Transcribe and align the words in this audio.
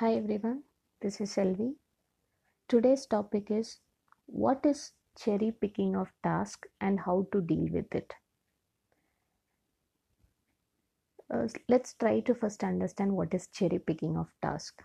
Hi 0.00 0.14
everyone, 0.14 0.62
this 1.02 1.20
is 1.20 1.34
Selvi. 1.34 1.74
Today's 2.70 3.04
topic 3.04 3.50
is 3.50 3.80
what 4.24 4.64
is 4.64 4.92
cherry 5.18 5.52
picking 5.52 5.94
of 5.94 6.08
task 6.22 6.64
and 6.80 6.98
how 6.98 7.26
to 7.32 7.42
deal 7.42 7.68
with 7.70 7.94
it. 7.94 8.14
Uh, 11.30 11.48
let's 11.68 11.92
try 11.92 12.20
to 12.20 12.34
first 12.34 12.64
understand 12.64 13.12
what 13.12 13.34
is 13.34 13.48
cherry 13.48 13.78
picking 13.78 14.16
of 14.16 14.28
task. 14.40 14.82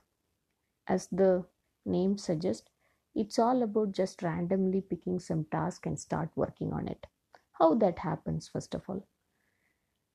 As 0.85 1.07
the 1.13 1.45
name 1.85 2.17
suggests, 2.17 2.67
it's 3.15 3.39
all 3.39 3.63
about 3.63 3.93
just 3.93 4.21
randomly 4.21 4.81
picking 4.81 5.21
some 5.21 5.45
task 5.49 5.85
and 5.85 5.97
start 5.97 6.29
working 6.35 6.73
on 6.73 6.89
it. 6.89 7.07
How 7.53 7.73
that 7.75 7.99
happens, 7.99 8.49
first 8.49 8.75
of 8.75 8.81
all. 8.89 9.07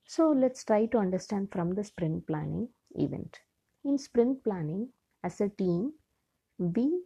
So 0.05 0.29
let's 0.29 0.63
try 0.63 0.85
to 0.85 0.99
understand 0.99 1.51
from 1.51 1.73
the 1.73 1.83
sprint 1.83 2.27
planning 2.27 2.69
event. 2.91 3.39
In 3.83 3.97
sprint 3.97 4.43
planning, 4.43 4.89
as 5.23 5.41
a 5.41 5.49
team, 5.49 5.93
we 6.57 7.03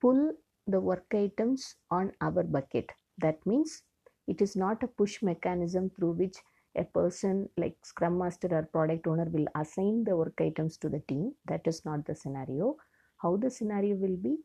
pull 0.00 0.34
the 0.66 0.80
work 0.80 1.06
items 1.14 1.76
on 1.90 2.12
our 2.20 2.42
bucket. 2.42 2.90
That 3.18 3.44
means 3.46 3.82
it 4.26 4.42
is 4.42 4.54
not 4.54 4.82
a 4.82 4.86
push 4.86 5.22
mechanism 5.22 5.90
through 5.90 6.12
which 6.12 6.36
a 6.76 6.84
person 6.84 7.48
like 7.56 7.76
Scrum 7.82 8.18
Master 8.18 8.48
or 8.52 8.62
product 8.64 9.06
owner 9.06 9.24
will 9.24 9.46
assign 9.56 10.04
the 10.04 10.16
work 10.16 10.40
items 10.40 10.76
to 10.78 10.88
the 10.88 11.00
team. 11.08 11.34
That 11.46 11.66
is 11.66 11.84
not 11.84 12.04
the 12.04 12.14
scenario. 12.14 12.76
How 13.16 13.36
the 13.36 13.50
scenario 13.50 13.96
will 13.96 14.16
be 14.16 14.38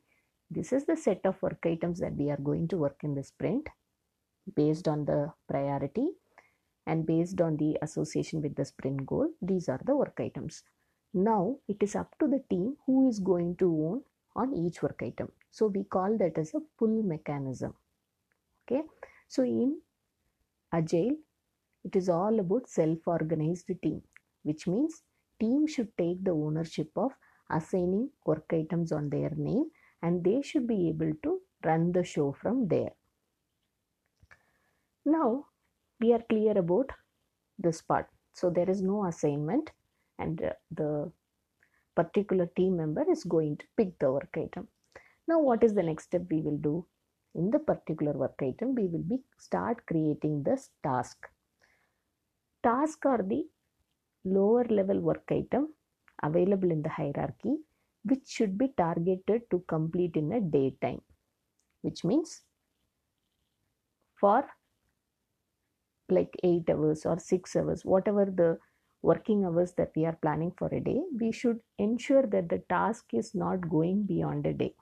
this 0.50 0.72
is 0.72 0.86
the 0.86 0.96
set 0.96 1.26
of 1.26 1.42
work 1.42 1.66
items 1.66 2.00
that 2.00 2.16
we 2.16 2.30
are 2.30 2.38
going 2.38 2.68
to 2.70 2.78
work 2.78 3.00
in 3.04 3.16
the 3.16 3.24
sprint 3.24 3.68
based 4.56 4.88
on 4.88 5.04
the 5.06 5.34
priority 5.50 6.12
and 6.86 7.06
based 7.06 7.42
on 7.42 7.58
the 7.58 7.78
association 7.82 8.42
with 8.42 8.56
the 8.56 8.64
sprint 8.64 9.06
goal. 9.06 9.30
These 9.42 9.70
are 9.70 9.82
the 9.84 9.96
work 9.96 10.20
items. 10.20 10.64
Now 11.16 11.60
it 11.70 11.82
is 11.82 11.96
up 11.96 12.14
to 12.20 12.28
the 12.28 12.44
team 12.50 12.76
who 12.86 13.08
is 13.08 13.20
going 13.20 13.56
to 13.58 13.66
own 13.66 14.04
on 14.36 14.54
each 14.54 14.84
work 14.84 15.02
item. 15.02 15.32
So 15.50 15.68
we 15.68 15.86
call 15.86 16.18
that 16.18 16.38
as 16.38 16.54
a 16.54 16.60
pull 16.78 17.04
mechanism. 17.04 17.74
Okay. 18.64 18.84
So 19.30 19.44
in 19.44 19.80
Agile, 20.74 21.16
it 21.86 21.96
is 21.96 22.10
all 22.10 22.38
about 22.38 22.68
self-organized 22.68 23.72
team, 23.82 24.02
which 24.44 24.68
means 24.68 25.04
team 25.40 25.68
should 25.68 25.98
take 25.98 26.22
the 26.22 26.32
ownership 26.32 26.92
of 26.98 27.14
assigning 27.50 28.10
work 28.26 28.52
items 28.52 28.92
on 28.92 29.10
their 29.10 29.30
name 29.38 29.72
and 30.02 30.22
they 30.22 30.42
should 30.42 30.68
be 30.68 30.90
able 30.90 31.14
to 31.24 31.40
run 31.64 31.94
the 31.94 32.04
show 32.04 32.34
from 32.34 32.68
there. 32.68 32.92
Now 35.06 35.46
we 36.02 36.12
are 36.12 36.24
clear 36.28 36.58
about 36.58 36.90
this 37.58 37.82
part. 37.82 38.10
So 38.34 38.50
there 38.50 38.70
is 38.70 38.82
no 38.82 39.06
assignment 39.06 39.72
and 40.20 40.44
uh, 40.44 40.54
the 40.72 41.12
particular 41.96 42.48
team 42.58 42.78
member 42.78 43.06
is 43.10 43.24
going 43.24 43.58
to 43.58 43.66
pick 43.78 43.98
the 44.00 44.12
work 44.12 44.36
item. 44.38 44.68
Now 45.28 45.40
what 45.40 45.64
is 45.64 45.74
the 45.74 45.84
next 45.84 46.06
step 46.06 46.24
we 46.30 46.42
will 46.42 46.58
do? 46.58 46.86
In 47.34 47.52
the 47.52 47.60
particular 47.60 48.14
work 48.14 48.40
item, 48.42 48.76
we 48.76 48.88
will 48.88 49.04
be 49.04 49.20
start 49.38 49.86
creating 49.86 50.44
this 50.44 50.70
task. 50.84 51.28
Task 52.64 53.06
are 53.06 53.22
the 53.22 53.46
lower 54.24 54.66
level 54.66 55.00
work 55.00 55.24
item 55.30 55.74
available 56.24 56.72
in 56.72 56.82
the 56.82 56.90
hierarchy 56.90 57.58
which 58.04 58.28
should 58.28 58.58
be 58.58 58.70
targeted 58.78 59.42
to 59.52 59.64
complete 59.68 60.16
in 60.16 60.32
a 60.32 60.42
daytime 60.42 61.02
which 61.82 62.04
means 62.04 62.42
for 64.20 64.46
like 66.10 66.36
8 66.44 66.70
hours 66.70 67.06
or 67.06 67.18
6 67.20 67.56
hours 67.56 67.84
whatever 67.84 68.26
the 68.26 68.58
working 69.10 69.46
hours 69.46 69.74
that 69.74 69.92
we 69.96 70.06
are 70.10 70.18
planning 70.24 70.52
for 70.60 70.68
a 70.74 70.80
day 70.80 71.00
we 71.22 71.32
should 71.40 71.60
ensure 71.78 72.26
that 72.36 72.50
the 72.50 72.60
task 72.76 73.14
is 73.14 73.36
not 73.36 73.70
going 73.70 74.04
beyond 74.04 74.46
a 74.48 74.54
day. 74.54 74.74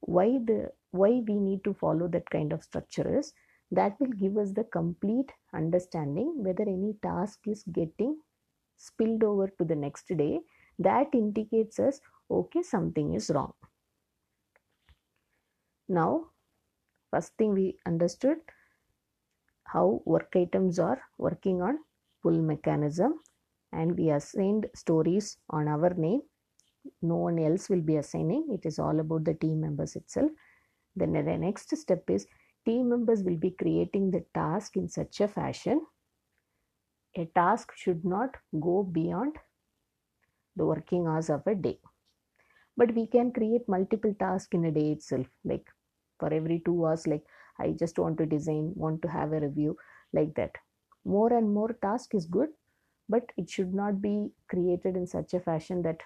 Why 0.00 0.38
the 0.48 0.72
why 0.90 1.10
we 1.28 1.36
need 1.38 1.62
to 1.64 1.74
follow 1.74 2.08
that 2.08 2.28
kind 2.30 2.52
of 2.52 2.62
structure 2.62 3.18
is 3.18 3.32
that 3.70 4.00
will 4.00 4.16
give 4.24 4.36
us 4.36 4.52
the 4.52 4.64
complete 4.64 5.32
understanding 5.52 6.34
whether 6.48 6.64
any 6.64 6.94
task 7.02 7.48
is 7.54 7.64
getting 7.78 8.18
spilled 8.76 9.24
over 9.24 9.48
to 9.58 9.64
the 9.64 9.76
next 9.76 10.08
day. 10.16 10.40
That 10.78 11.14
indicates 11.14 11.78
us 11.78 12.00
okay 12.30 12.62
something 12.62 13.14
is 13.14 13.30
wrong. 13.30 13.54
Now 15.88 16.30
first 17.10 17.36
thing 17.38 17.54
we 17.54 17.78
understood 17.86 18.38
how 19.64 20.02
work 20.04 20.32
items 20.34 20.78
are 20.78 21.02
working 21.18 21.62
on 21.62 21.78
pull 22.24 22.40
mechanism 22.52 23.20
and 23.72 23.98
we 23.98 24.10
assigned 24.10 24.66
stories 24.74 25.38
on 25.50 25.68
our 25.68 25.90
name. 25.94 26.22
No 27.02 27.16
one 27.16 27.38
else 27.38 27.68
will 27.70 27.82
be 27.82 27.96
assigning. 27.96 28.48
It 28.56 28.66
is 28.66 28.78
all 28.78 29.00
about 29.00 29.24
the 29.24 29.34
team 29.34 29.60
members 29.60 29.96
itself. 29.96 30.30
Then 30.96 31.12
the 31.12 31.22
next 31.22 31.76
step 31.76 32.10
is 32.10 32.26
team 32.66 32.90
members 32.90 33.22
will 33.22 33.36
be 33.36 33.52
creating 33.52 34.10
the 34.10 34.24
task 34.34 34.76
in 34.76 34.88
such 34.88 35.20
a 35.20 35.28
fashion. 35.28 35.86
A 37.16 37.26
task 37.26 37.72
should 37.76 38.04
not 38.04 38.36
go 38.60 38.82
beyond 38.82 39.36
the 40.56 40.66
working 40.66 41.06
hours 41.06 41.30
of 41.30 41.46
a 41.46 41.54
day. 41.54 41.78
But 42.76 42.94
we 42.94 43.06
can 43.06 43.32
create 43.32 43.68
multiple 43.68 44.14
tasks 44.18 44.52
in 44.52 44.64
a 44.64 44.72
day 44.72 44.92
itself. 44.92 45.26
Like 45.44 45.66
for 46.18 46.32
every 46.32 46.60
2 46.66 46.86
hours 46.86 47.06
like 47.12 47.24
i 47.58 47.70
just 47.82 47.98
want 47.98 48.18
to 48.18 48.26
design 48.26 48.72
want 48.84 49.02
to 49.02 49.08
have 49.08 49.32
a 49.32 49.40
review 49.40 49.76
like 50.12 50.34
that 50.34 50.52
more 51.04 51.32
and 51.32 51.52
more 51.54 51.72
task 51.86 52.14
is 52.14 52.26
good 52.26 52.50
but 53.08 53.32
it 53.36 53.50
should 53.50 53.74
not 53.74 54.00
be 54.02 54.32
created 54.48 54.96
in 54.96 55.06
such 55.06 55.34
a 55.34 55.40
fashion 55.40 55.82
that 55.82 56.02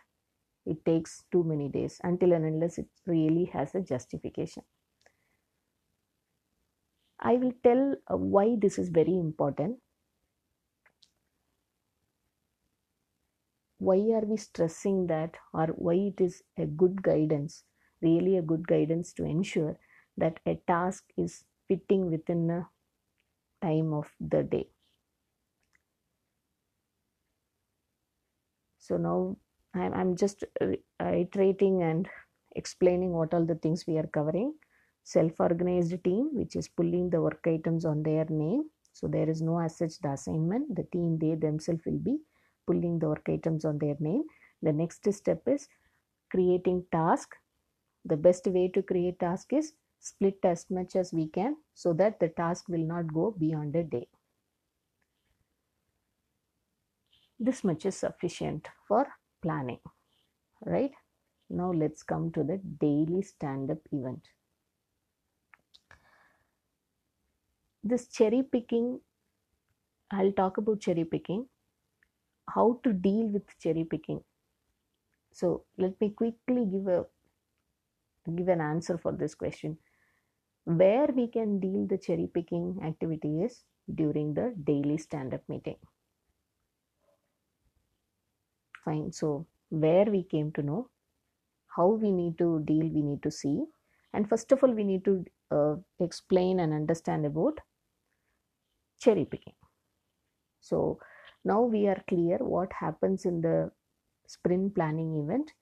it 0.67 0.85
takes 0.85 1.25
too 1.33 1.45
many 1.45 1.69
days 1.69 2.01
until 2.05 2.33
and 2.33 2.45
unless 2.45 2.79
it 2.79 2.89
really 3.07 3.47
has 3.47 3.75
a 3.75 3.81
justification. 3.83 4.65
I 7.21 7.37
will 7.37 7.53
tell 7.63 7.95
uh, 8.11 8.17
why 8.17 8.57
this 8.57 8.77
is 8.77 8.89
very 8.89 9.17
important. 9.17 9.81
Why 13.79 13.97
are 14.13 14.25
we 14.25 14.37
stressing 14.37 15.09
that 15.09 15.37
or 15.53 15.67
why 15.69 15.95
it 15.95 16.21
is 16.21 16.45
a 16.57 16.65
good 16.65 17.03
guidance 17.03 17.65
really 18.01 18.37
a 18.37 18.43
good 18.43 18.69
guidance 18.69 19.13
to 19.15 19.25
ensure 19.25 19.81
that 20.17 20.39
a 20.47 20.55
task 20.69 21.13
is 21.17 21.45
fitting 21.67 22.09
within 22.09 22.49
a 22.51 22.71
time 23.63 23.93
of 23.95 24.17
the 24.21 24.43
day 24.45 24.71
so 28.89 28.97
now 28.97 29.37
I'm, 29.75 29.93
I'm 29.93 30.17
just 30.17 30.45
uh, 30.63 31.13
iterating 31.23 31.83
and 31.83 32.09
explaining 32.57 33.13
what 33.13 33.35
all 33.35 33.45
the 33.45 33.57
things 33.57 33.85
we 33.87 33.99
are 33.99 34.07
covering. 34.07 34.55
Self-organized 35.05 36.03
team 36.05 36.31
which 36.33 36.57
is 36.57 36.69
pulling 36.69 37.11
the 37.11 37.21
work 37.21 37.45
items 37.47 37.85
on 37.85 38.03
their 38.03 38.25
name. 38.31 38.65
So 38.95 39.07
there 39.07 39.29
is 39.29 39.43
no 39.43 39.61
as 39.61 39.77
such 39.77 39.99
the 39.99 40.13
assignment. 40.13 40.75
The 40.75 40.85
team 40.85 41.19
they 41.19 41.35
themselves 41.35 41.83
will 41.85 41.99
be 41.99 42.19
pulling 42.67 42.99
the 42.99 43.09
work 43.09 43.29
items 43.29 43.65
on 43.67 43.79
their 43.79 43.97
name. 44.01 44.25
The 44.63 44.73
next 44.73 45.11
step 45.13 45.43
is 45.47 45.69
creating 46.31 46.85
task. 46.91 47.35
The 48.07 48.17
best 48.17 48.47
way 48.47 48.71
to 48.75 48.83
create 48.83 49.21
task 49.21 49.53
is 49.53 49.75
split 50.01 50.39
as 50.45 50.65
much 50.71 50.97
as 50.97 51.13
we 51.13 51.29
can 51.29 51.57
so 51.75 51.93
that 51.93 52.21
the 52.21 52.29
task 52.29 52.69
will 52.69 52.87
not 52.87 53.13
go 53.13 53.35
beyond 53.39 53.77
a 53.77 53.83
day 53.83 54.09
this 57.39 57.65
much 57.65 57.87
is 57.87 57.97
sufficient 57.97 58.69
for 58.87 59.07
planning 59.43 59.81
right? 60.65 60.93
Now 61.51 61.73
let's 61.73 62.03
come 62.03 62.31
to 62.33 62.45
the 62.45 62.59
daily 62.81 63.23
stand 63.23 63.71
up 63.71 63.79
event. 63.93 64.23
This 67.83 68.09
cherry 68.09 68.43
picking 68.43 69.01
i'll 70.11 70.33
talk 70.33 70.57
about 70.57 70.81
cherry 70.81 71.05
picking 71.05 71.47
how 72.49 72.81
to 72.83 72.93
deal 72.95 73.27
with 73.27 73.43
cherry 73.59 73.85
picking. 73.85 74.23
So 75.33 75.65
let 75.77 76.01
me 76.01 76.11
quickly 76.11 76.65
give 76.67 76.87
a 76.89 77.07
give 78.35 78.49
an 78.49 78.61
answer 78.61 78.99
for 78.99 79.13
this 79.13 79.35
question. 79.35 79.79
Where 80.65 81.07
we 81.07 81.29
can 81.29 81.61
deal 81.61 81.87
the 81.87 81.99
cherry 81.99 82.29
picking 82.33 82.81
activity 82.85 83.43
is 83.43 83.65
during 83.95 84.35
the 84.35 84.55
daily 84.65 84.99
stand 84.99 85.33
up 85.33 85.43
meeting 85.49 85.77
fine. 88.89 89.13
So 89.13 89.47
where 89.71 90.07
we 90.17 90.23
came 90.23 90.53
to 90.53 90.63
know 90.63 90.89
how 91.77 91.89
we 91.89 92.11
need 92.11 92.39
to 92.39 92.49
deal 92.71 92.87
we 92.97 93.03
need 93.03 93.23
to 93.23 93.31
see. 93.31 93.65
And 94.13 94.29
first 94.29 94.53
of 94.53 94.63
all 94.63 94.73
we 94.81 94.85
need 94.85 95.05
to 95.05 95.25
uh, 95.51 95.77
explain 96.01 96.61
and 96.61 96.73
understand 96.73 97.27
about 97.27 97.59
cherry 99.01 99.25
picking. 99.25 99.55
So 100.61 100.99
now 101.45 101.63
we 101.63 101.87
are 101.89 102.03
clear 102.09 102.39
what 102.39 102.73
happens 102.73 103.25
in 103.25 103.41
the 103.41 103.71
sprint 104.27 104.75
planning 104.75 105.15
event. 105.23 105.53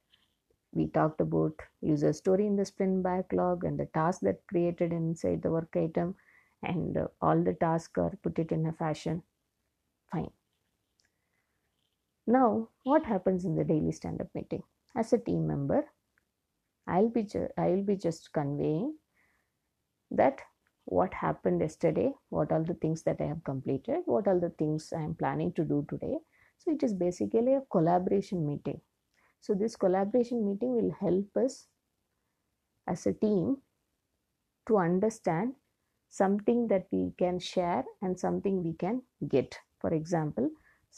We 0.73 0.89
talked 0.89 1.21
about 1.21 1.55
user 1.81 2.13
story 2.13 2.47
in 2.47 2.57
the 2.57 2.65
sprint 2.65 3.03
backlog 3.03 3.65
and 3.65 3.79
the 3.79 3.87
task 3.87 4.21
that 4.23 4.47
created 4.47 4.93
inside 4.93 5.43
the 5.43 5.51
work 5.51 5.75
item 5.75 6.17
and 6.63 6.97
uh, 6.97 7.07
all 7.21 7.43
the 7.43 7.55
tasks 7.55 7.99
are 7.99 8.13
put 8.23 8.39
it 8.39 8.53
in 8.53 8.67
a 8.67 8.73
fashion. 8.73 9.23
Fine 10.13 10.31
Now, 12.27 12.69
what 12.85 13.05
happens 13.05 13.45
in 13.45 13.57
the 13.57 13.65
daily 13.65 13.91
stand 13.91 14.21
up 14.21 14.29
meeting? 14.35 14.63
As 14.95 15.13
a 15.13 15.19
team 15.19 15.47
member, 15.47 15.87
I'll 16.89 17.09
be, 17.09 17.23
ju- 17.23 17.49
I'll 17.57 17.83
be 17.85 17.97
just 17.97 18.33
conveying 18.33 18.99
that 20.11 20.41
what 20.85 21.15
happened 21.15 21.61
yesterday, 21.61 22.13
what 22.29 22.51
are 22.53 22.63
the 22.63 22.75
things 22.75 23.03
that 23.05 23.21
I 23.21 23.25
have 23.27 23.43
completed, 23.45 24.03
what 24.05 24.27
are 24.29 24.39
the 24.39 24.51
things 24.51 24.93
I 24.93 25.03
am 25.03 25.15
planning 25.15 25.53
to 25.55 25.65
do 25.65 25.85
today. 25.89 26.19
So, 26.59 26.73
it 26.73 26.83
is 26.83 26.95
basically 26.95 27.55
a 27.55 27.63
collaboration 27.71 28.47
meeting. 28.47 28.81
So, 29.41 29.55
this 29.55 29.77
collaboration 29.77 30.47
meeting 30.47 30.75
will 30.75 30.93
help 30.93 31.37
us 31.37 31.69
as 32.87 33.07
a 33.07 33.13
team 33.13 33.63
to 34.69 34.79
understand 34.79 35.55
something 36.09 36.69
that 36.69 36.87
we 36.93 37.13
can 37.19 37.39
share 37.39 37.85
and 38.03 38.19
something 38.19 38.63
we 38.63 38.73
can 38.75 39.03
get. 39.29 39.59
For 39.81 39.93
example, 39.93 40.51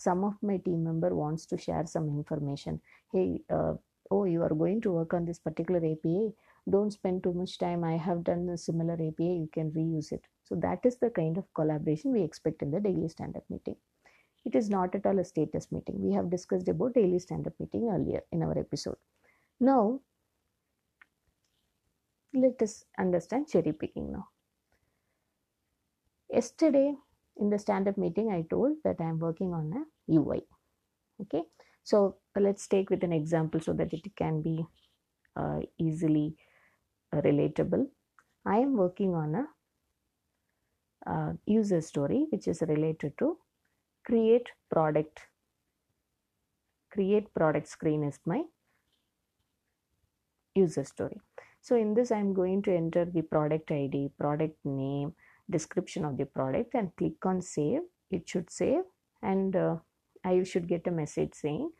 some 0.06 0.24
of 0.24 0.34
my 0.42 0.56
team 0.58 0.84
member 0.84 1.14
wants 1.14 1.46
to 1.46 1.58
share 1.58 1.86
some 1.86 2.08
information. 2.08 2.80
Hey, 3.12 3.40
uh, 3.50 3.74
oh, 4.10 4.24
you 4.24 4.42
are 4.42 4.54
going 4.62 4.80
to 4.82 4.92
work 4.92 5.14
on 5.14 5.24
this 5.24 5.38
particular 5.38 5.78
API 5.92 6.34
don't 6.70 6.92
spend 6.92 7.22
too 7.22 7.32
much 7.32 7.58
time. 7.58 7.84
I 7.84 7.96
have 7.96 8.24
done 8.24 8.48
a 8.50 8.58
similar 8.58 8.94
API 8.94 9.34
you 9.42 9.48
can 9.52 9.70
reuse 9.70 10.12
it. 10.12 10.22
So 10.44 10.54
that 10.56 10.80
is 10.84 10.96
the 10.98 11.10
kind 11.10 11.38
of 11.38 11.52
collaboration 11.54 12.12
we 12.12 12.22
expect 12.22 12.62
in 12.62 12.70
the 12.70 12.80
daily 12.80 13.08
stand-up 13.08 13.44
meeting. 13.48 13.76
It 14.44 14.54
is 14.54 14.70
not 14.70 14.94
at 14.94 15.06
all 15.06 15.18
a 15.18 15.24
status 15.24 15.70
meeting. 15.72 16.00
We 16.00 16.12
have 16.14 16.30
discussed 16.30 16.68
about 16.68 16.94
daily 16.94 17.18
stand-up 17.18 17.54
meeting 17.58 17.88
earlier 17.90 18.22
in 18.32 18.42
our 18.42 18.58
episode. 18.58 18.96
Now 19.60 20.00
let 22.34 22.60
us 22.62 22.84
understand 22.98 23.48
cherry 23.48 23.72
picking 23.72 24.12
now. 24.12 24.28
Yesterday 26.30 26.94
in 27.38 27.50
the 27.50 27.58
stand-up 27.58 27.98
meeting 27.98 28.30
i 28.30 28.42
told 28.50 28.76
that 28.84 28.96
i 29.00 29.08
am 29.12 29.18
working 29.18 29.52
on 29.52 29.72
a 29.80 30.14
ui 30.18 30.40
okay 31.22 31.42
so 31.90 32.16
let's 32.36 32.66
take 32.66 32.90
with 32.90 33.02
an 33.02 33.12
example 33.12 33.60
so 33.60 33.72
that 33.72 33.92
it 33.92 34.14
can 34.14 34.42
be 34.42 34.64
uh, 35.36 35.60
easily 35.78 36.34
relatable. 37.14 37.86
I 38.44 38.58
am 38.58 38.76
working 38.76 39.14
on 39.14 39.34
a 39.34 39.46
uh, 41.10 41.32
user 41.46 41.80
story 41.80 42.26
which 42.30 42.48
is 42.48 42.62
related 42.62 43.16
to 43.18 43.38
create 44.04 44.48
product. 44.70 45.20
Create 46.90 47.32
product 47.34 47.68
screen 47.68 48.04
is 48.04 48.18
my 48.26 48.42
user 50.54 50.84
story. 50.84 51.20
So 51.60 51.76
in 51.76 51.94
this 51.94 52.10
I 52.10 52.18
am 52.18 52.34
going 52.34 52.62
to 52.62 52.74
enter 52.74 53.04
the 53.04 53.22
product 53.22 53.70
ID, 53.70 54.10
product 54.18 54.56
name, 54.64 55.14
description 55.50 56.04
of 56.04 56.16
the 56.16 56.26
product 56.26 56.74
and 56.74 56.94
click 56.96 57.24
on 57.24 57.40
save. 57.40 57.80
It 58.10 58.28
should 58.28 58.50
save 58.50 58.82
and 59.22 59.54
uh, 59.54 59.76
I 60.24 60.42
should 60.42 60.68
get 60.68 60.86
a 60.86 60.90
message 60.90 61.34
saying 61.34 61.70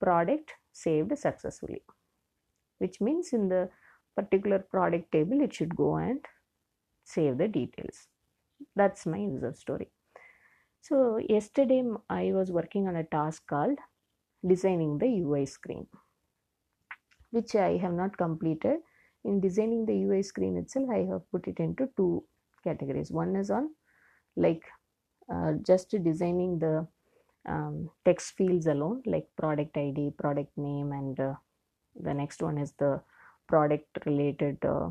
product 0.00 0.52
saved 0.72 1.16
successfully 1.18 1.82
which 2.78 3.00
means 3.00 3.32
in 3.32 3.48
the 3.48 3.68
particular 4.16 4.58
product 4.58 5.10
table 5.12 5.40
it 5.40 5.54
should 5.54 5.74
go 5.76 5.96
and 5.96 6.24
save 7.04 7.38
the 7.38 7.48
details. 7.48 8.08
That's 8.74 9.06
my 9.06 9.18
user 9.18 9.54
story. 9.54 9.88
So 10.80 11.18
yesterday 11.18 11.82
i 12.08 12.32
was 12.32 12.50
working 12.50 12.88
on 12.88 12.96
a 12.96 13.04
task 13.04 13.46
called 13.46 13.78
designing 14.46 14.98
the 14.98 15.08
ui 15.22 15.44
screen 15.46 15.86
which 17.30 17.54
i 17.54 17.76
have 17.76 17.92
not 17.92 18.16
completed. 18.16 18.78
In 19.24 19.40
designing 19.40 19.84
the 19.84 19.96
ui 20.04 20.22
screen 20.22 20.56
itself 20.56 20.88
i 20.90 21.00
have 21.10 21.30
put 21.30 21.48
it 21.48 21.58
into 21.58 21.88
two 21.96 22.24
categories. 22.62 23.10
One 23.10 23.36
is 23.36 23.50
on 23.50 23.70
like 24.36 24.62
uh, 25.32 25.52
just 25.66 25.90
designing 26.02 26.58
the 26.58 26.86
um, 27.48 27.90
text 28.04 28.34
fields 28.36 28.66
alone 28.66 29.02
like 29.06 29.26
product 29.36 29.76
id 29.76 30.12
product 30.18 30.56
name 30.56 30.92
and 30.92 31.18
uh, 31.18 31.34
the 32.00 32.12
next 32.12 32.42
one 32.42 32.58
is 32.58 32.72
the 32.78 33.00
product 33.48 33.98
related 34.06 34.64
uh, 34.64 34.90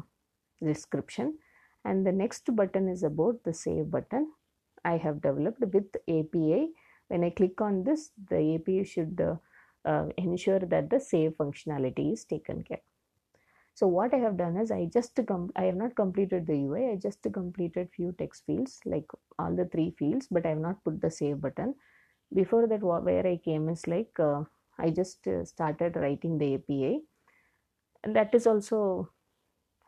description. 0.64 1.38
And 1.86 2.06
the 2.06 2.12
next 2.12 2.54
button 2.56 2.90
is 2.90 3.04
about 3.04 3.44
the 3.44 3.54
save 3.54 3.92
button. 3.92 4.32
I 4.84 4.98
have 4.98 5.22
developed 5.22 5.62
with 5.62 5.96
API 6.10 6.70
when 7.08 7.24
I 7.24 7.30
click 7.30 7.62
on 7.62 7.84
this 7.84 8.12
the 8.30 8.56
API 8.56 8.84
should 8.84 9.22
uh, 9.22 9.36
uh, 9.88 10.08
ensure 10.18 10.60
that 10.60 10.90
the 10.90 11.00
save 11.00 11.32
functionality 11.32 12.14
is 12.14 12.26
taken 12.26 12.64
care 12.64 12.82
so 13.78 13.86
what 13.86 14.12
I 14.12 14.18
have 14.18 14.38
done 14.38 14.58
is 14.58 14.72
I 14.72 14.86
just 14.92 15.20
com- 15.28 15.52
I 15.56 15.66
have 15.66 15.76
not 15.76 15.96
completed 15.96 16.48
the 16.48 16.56
UI 16.68 16.92
I 16.92 16.96
just 16.96 17.22
completed 17.32 17.90
few 17.96 18.14
text 18.18 18.44
fields 18.48 18.80
like 18.86 19.06
all 19.38 19.56
the 19.56 19.66
three 19.66 19.92
fields 20.00 20.28
but 20.32 20.48
I 20.48 20.50
have 20.50 20.64
not 20.68 20.84
put 20.84 21.00
the 21.00 21.12
save 21.12 21.42
button 21.42 21.76
before 22.34 22.66
that 22.68 22.82
where 22.82 23.28
I 23.28 23.38
came 23.38 23.70
is 23.70 23.86
like 23.86 24.20
uh, 24.20 24.42
I 24.80 24.90
just 24.90 25.28
uh, 25.28 25.46
started 25.46 25.96
writing 25.96 26.40
the 26.40 26.56
API 26.56 27.02
and 28.04 28.16
that 28.16 28.34
is 28.34 28.48
also 28.48 29.12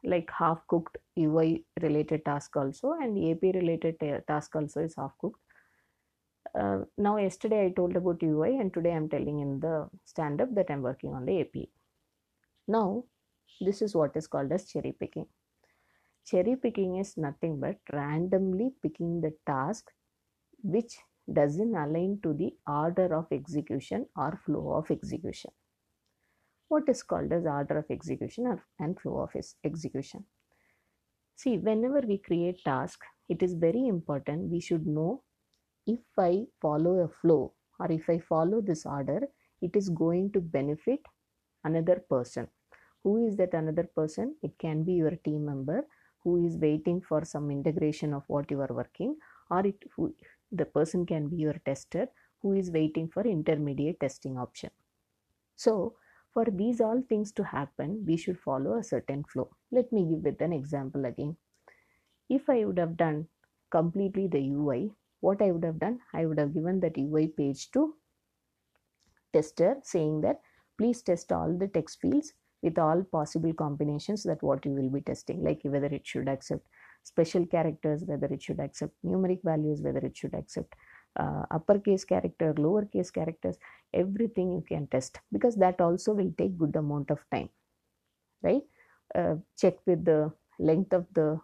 like 0.03 0.29
half 0.37 0.65
cooked 0.67 0.97
UI 1.17 1.65
related 1.81 2.25
task 2.25 2.55
also 2.55 2.93
and 3.01 3.17
AP 3.31 3.53
related 3.55 3.99
task 4.27 4.55
also 4.55 4.81
is 4.81 4.95
half 4.95 5.17
cooked. 5.19 5.41
Uh, 6.53 6.79
now 6.97 7.17
yesterday 7.17 7.65
I 7.65 7.69
told 7.69 7.95
about 7.95 8.21
UI 8.21 8.57
and 8.57 8.71
today 8.73 8.93
I'm 8.93 9.09
telling 9.09 9.39
in 9.39 9.59
the 9.59 9.89
stand 10.05 10.41
up 10.41 10.53
that 10.53 10.69
I'm 10.69 10.83
working 10.83 11.13
on 11.15 11.25
the 11.25 11.41
AP. 11.41 11.69
Now 12.67 13.05
this 13.61 13.81
is 13.81 13.95
what 13.95 14.15
is 14.15 14.27
called 14.27 14.51
as 14.51 14.69
cherry 14.71 14.91
picking. 14.91 15.27
Cherry 16.25 16.55
picking 16.55 16.97
is 16.97 17.17
nothing 17.17 17.59
but 17.59 17.77
randomly 17.91 18.71
picking 18.81 19.21
the 19.21 19.33
task 19.45 19.91
which 20.61 20.97
doesn't 21.31 21.75
align 21.75 22.19
to 22.23 22.33
the 22.33 22.53
order 22.67 23.15
of 23.15 23.27
execution 23.31 24.05
or 24.15 24.39
flow 24.45 24.73
of 24.73 24.91
execution 24.91 25.51
what 26.69 26.87
is 26.87 27.01
called 27.03 27.31
as 27.33 27.45
order 27.45 27.79
of 27.79 27.85
execution 27.89 28.59
and 28.79 28.99
flow 28.99 29.19
of 29.19 29.31
execution. 29.63 30.23
See, 31.35 31.57
whenever 31.57 32.01
we 32.01 32.19
create 32.19 32.63
task, 32.63 32.99
it 33.27 33.41
is 33.41 33.53
very 33.53 33.87
important 33.87 34.51
we 34.51 34.59
should 34.59 34.85
know 34.85 35.23
if 35.87 35.99
I 36.17 36.45
follow 36.61 36.99
a 36.99 37.07
flow 37.07 37.53
or 37.79 37.91
if 37.91 38.09
I 38.09 38.19
follow 38.19 38.61
this 38.61 38.85
order, 38.85 39.21
it 39.61 39.75
is 39.75 39.89
going 39.89 40.31
to 40.33 40.41
benefit 40.41 40.99
another 41.63 42.03
person. 42.09 42.47
Who 43.03 43.27
is 43.27 43.37
that 43.37 43.53
another 43.53 43.83
person? 43.83 44.35
It 44.41 44.57
can 44.59 44.83
be 44.83 44.93
your 44.93 45.15
team 45.23 45.45
member 45.45 45.85
who 46.23 46.45
is 46.45 46.57
waiting 46.57 47.01
for 47.01 47.23
some 47.23 47.49
integration 47.49 48.13
of 48.13 48.23
what 48.27 48.51
you 48.51 48.59
are 48.61 48.73
working, 48.73 49.15
or 49.49 49.65
it 49.65 49.81
who, 49.95 50.13
the 50.51 50.65
person 50.65 51.05
can 51.05 51.29
be 51.29 51.37
your 51.37 51.55
tester 51.65 52.07
who 52.41 52.53
is 52.53 52.71
waiting 52.71 53.07
for 53.07 53.25
intermediate 53.25 53.99
testing 53.99 54.37
option. 54.37 54.69
So 55.55 55.95
for 56.33 56.45
these 56.45 56.81
all 56.81 57.01
things 57.07 57.31
to 57.33 57.43
happen, 57.43 58.03
we 58.05 58.17
should 58.17 58.39
follow 58.39 58.77
a 58.77 58.83
certain 58.83 59.23
flow. 59.23 59.49
Let 59.71 59.91
me 59.91 60.05
give 60.09 60.23
with 60.23 60.41
an 60.41 60.53
example 60.53 61.05
again. 61.05 61.37
If 62.29 62.49
I 62.49 62.65
would 62.65 62.77
have 62.77 62.97
done 62.97 63.27
completely 63.71 64.27
the 64.27 64.51
UI, 64.51 64.91
what 65.21 65.41
I 65.41 65.51
would 65.51 65.63
have 65.63 65.79
done, 65.79 65.99
I 66.13 66.25
would 66.25 66.39
have 66.39 66.53
given 66.53 66.79
that 66.81 66.97
UI 66.97 67.27
page 67.27 67.71
to 67.71 67.95
tester 69.33 69.77
saying 69.83 70.21
that 70.21 70.41
please 70.77 71.01
test 71.01 71.31
all 71.31 71.57
the 71.57 71.67
text 71.67 71.99
fields 71.99 72.33
with 72.61 72.77
all 72.77 73.03
possible 73.03 73.53
combinations 73.53 74.23
that 74.23 74.41
what 74.43 74.65
you 74.65 74.71
will 74.71 74.89
be 74.89 75.01
testing, 75.01 75.43
like 75.43 75.61
whether 75.63 75.87
it 75.87 76.05
should 76.05 76.27
accept 76.27 76.65
special 77.03 77.45
characters, 77.45 78.03
whether 78.05 78.27
it 78.27 78.41
should 78.41 78.59
accept 78.59 78.93
numeric 79.05 79.39
values, 79.43 79.81
whether 79.81 79.99
it 79.99 80.15
should 80.17 80.33
accept 80.33 80.73
uh, 81.17 81.43
uppercase 81.51 82.03
character, 82.03 82.53
lowercase 82.53 83.11
characters, 83.11 83.57
everything 83.93 84.51
you 84.51 84.63
can 84.67 84.87
test 84.87 85.19
because 85.31 85.55
that 85.55 85.79
also 85.81 86.13
will 86.13 86.33
take 86.37 86.57
good 86.57 86.75
amount 86.75 87.09
of 87.09 87.19
time, 87.31 87.49
right? 88.43 88.63
Uh, 89.15 89.35
check 89.57 89.75
with 89.85 90.05
the 90.05 90.31
length 90.59 90.93
of 90.93 91.05
the 91.13 91.39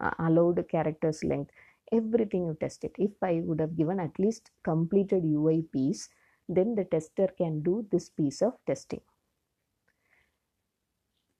uh, 0.00 0.10
allowed 0.18 0.62
characters 0.68 1.24
length, 1.24 1.50
everything 1.92 2.46
you 2.46 2.56
test 2.60 2.84
it. 2.84 2.92
If 2.98 3.10
I 3.22 3.40
would 3.44 3.60
have 3.60 3.76
given 3.76 3.98
at 4.00 4.18
least 4.18 4.50
completed 4.64 5.24
UI 5.24 5.62
piece, 5.72 6.08
then 6.48 6.74
the 6.74 6.84
tester 6.84 7.28
can 7.36 7.62
do 7.62 7.86
this 7.90 8.08
piece 8.08 8.42
of 8.42 8.54
testing. 8.66 9.00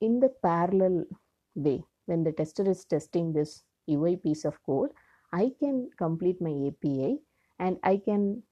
In 0.00 0.20
the 0.20 0.30
parallel 0.42 1.04
way, 1.54 1.82
when 2.06 2.24
the 2.24 2.32
tester 2.32 2.68
is 2.68 2.84
testing 2.84 3.32
this 3.32 3.64
UI 3.88 4.16
piece 4.16 4.44
of 4.44 4.62
code, 4.64 4.90
I 5.32 5.52
can 5.60 5.90
complete 5.98 6.40
my 6.40 6.50
API 6.68 7.18
and 7.58 7.78
I 7.82 7.98
can 7.98 8.42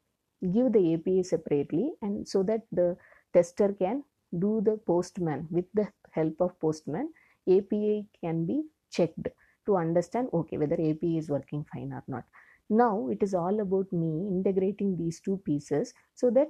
give 0.53 0.73
the 0.73 0.95
API 0.95 1.23
separately 1.23 1.93
and 2.03 2.29
so 2.29 2.43
that 2.45 2.63
the 2.71 2.97
tester 3.33 3.73
can 3.73 4.05
do 4.39 4.61
the 4.65 4.77
postman 4.77 5.49
with 5.51 5.65
the 5.75 5.89
help 6.11 6.35
of 6.41 6.59
postman 6.61 7.13
API 7.49 8.07
can 8.21 8.45
be 8.45 8.65
checked 8.91 9.29
to 9.67 9.77
understand 9.77 10.29
okay 10.33 10.59
whether 10.59 10.75
API 10.75 11.17
is 11.19 11.31
working 11.31 11.65
fine 11.73 11.93
or 11.93 12.05
not. 12.07 12.25
Now 12.71 13.09
it 13.09 13.23
is 13.23 13.35
all 13.35 13.61
about 13.61 13.91
me 13.93 14.29
integrating 14.29 14.97
these 14.97 15.21
two 15.21 15.39
pieces 15.45 15.95
so 16.15 16.31
that 16.31 16.49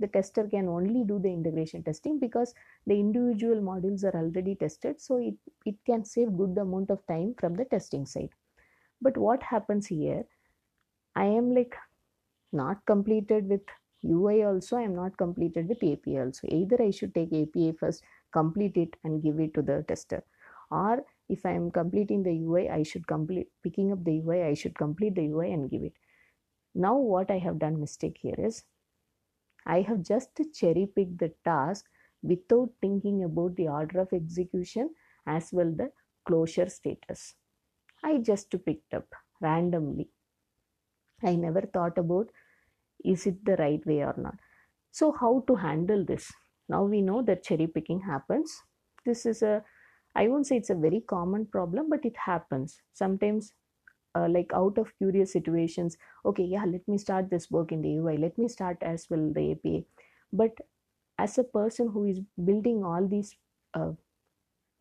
the 0.00 0.08
tester 0.08 0.48
can 0.48 0.68
only 0.68 1.04
do 1.04 1.18
the 1.18 1.28
integration 1.28 1.82
testing 1.82 2.18
because 2.18 2.54
the 2.86 2.98
individual 2.98 3.56
modules 3.56 4.04
are 4.04 4.16
already 4.16 4.54
tested. 4.54 5.00
So 5.00 5.18
it, 5.18 5.34
it 5.64 5.76
can 5.86 6.04
save 6.04 6.36
good 6.36 6.56
amount 6.58 6.90
of 6.90 7.06
time 7.06 7.34
from 7.38 7.54
the 7.54 7.64
testing 7.64 8.06
side. 8.06 8.30
But 9.00 9.16
what 9.16 9.42
happens 9.42 9.86
here, 9.86 10.24
I 11.14 11.26
am 11.26 11.54
like 11.54 11.74
not 12.52 12.84
completed 12.86 13.48
with 13.48 13.62
ui 14.04 14.42
also 14.44 14.76
i 14.76 14.82
am 14.82 14.94
not 14.94 15.16
completed 15.16 15.68
with 15.68 15.82
api 15.82 16.18
also. 16.18 16.46
Either 16.48 16.82
i 16.82 16.90
should 16.90 17.14
take 17.14 17.32
api 17.32 17.72
first 17.72 18.02
complete 18.32 18.76
it 18.76 18.96
and 19.04 19.22
give 19.22 19.40
it 19.40 19.54
to 19.54 19.62
the 19.62 19.84
tester. 19.88 20.22
Or 20.70 21.04
if 21.28 21.46
i 21.46 21.52
am 21.52 21.70
completing 21.70 22.22
the 22.22 22.34
ui 22.44 22.68
i 22.68 22.82
should 22.82 23.06
complete 23.06 23.48
picking 23.62 23.92
up 23.92 24.04
the 24.04 24.18
ui 24.20 24.42
i 24.42 24.54
should 24.54 24.76
complete 24.76 25.14
the 25.14 25.26
ui 25.28 25.52
and 25.52 25.70
give 25.70 25.82
it. 25.82 25.94
Now 26.74 26.96
what 26.96 27.30
i 27.30 27.38
have 27.38 27.58
done 27.58 27.80
mistake 27.80 28.18
here 28.20 28.38
is 28.38 28.64
i 29.66 29.80
have 29.82 30.02
just 30.02 30.40
cherry 30.60 30.86
picked 30.86 31.18
the 31.18 31.30
task 31.50 31.90
without 32.22 32.72
thinking 32.80 33.22
about 33.24 33.54
the 33.56 33.68
order 33.68 34.00
of 34.00 34.12
execution 34.12 34.94
as 35.26 35.52
well 35.52 35.70
the 35.72 35.92
closure 36.26 36.68
status. 36.70 37.34
I 38.02 38.18
just 38.18 38.54
picked 38.64 38.94
up 38.94 39.14
randomly. 39.40 40.10
I 41.22 41.34
never 41.36 41.62
thought 41.62 41.98
about 41.98 42.30
is 43.04 43.26
it 43.26 43.44
the 43.44 43.56
right 43.56 43.84
way 43.86 44.02
or 44.02 44.14
not? 44.18 44.38
So 44.92 45.12
how 45.12 45.40
to 45.48 45.56
handle 45.56 46.04
this? 46.04 46.32
Now 46.68 46.84
we 46.84 47.02
know 47.02 47.22
that 47.22 47.44
cherry 47.44 47.66
picking 47.66 48.00
happens. 48.02 48.62
This 49.04 49.26
is 49.26 49.42
a 49.42 49.64
i 50.16 50.28
won't 50.28 50.46
say 50.46 50.56
it's 50.58 50.70
a 50.70 50.74
very 50.86 51.00
common 51.00 51.46
problem 51.46 51.90
but 51.90 52.04
it 52.04 52.16
happens. 52.18 52.82
Sometimes 52.92 53.54
uh, 54.14 54.28
like 54.28 54.52
out 54.54 54.78
of 54.78 54.96
curious 54.98 55.32
situations 55.32 55.96
okay 56.24 56.44
yeah 56.44 56.64
let 56.64 56.86
me 56.88 56.98
start 56.98 57.30
this 57.30 57.50
work 57.50 57.72
in 57.72 57.82
the 57.82 57.94
ui 57.96 58.16
let 58.16 58.38
me 58.38 58.48
start 58.48 58.78
as 58.82 59.08
well 59.10 59.32
the 59.32 59.52
api 59.52 59.86
but 60.32 60.52
as 61.18 61.38
a 61.38 61.44
person 61.44 61.88
who 61.90 62.04
is 62.06 62.20
building 62.50 62.84
all 62.84 63.06
these 63.08 63.36
uh, 63.74 63.92